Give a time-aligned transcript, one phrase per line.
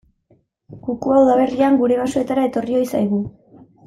[0.85, 3.21] Kukua udaberrian gure basoetara etorri ohi zaigu.